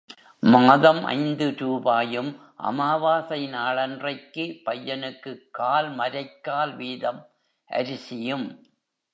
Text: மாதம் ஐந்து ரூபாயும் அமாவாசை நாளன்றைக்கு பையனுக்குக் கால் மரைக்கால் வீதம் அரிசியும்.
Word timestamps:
மாதம் 0.43 1.03
ஐந்து 1.05 1.55
ரூபாயும் 1.57 2.31
அமாவாசை 2.61 3.47
நாளன்றைக்கு 3.47 4.45
பையனுக்குக் 4.65 5.49
கால் 5.51 5.89
மரைக்கால் 5.95 6.75
வீதம் 6.75 7.21
அரிசியும். 7.69 8.47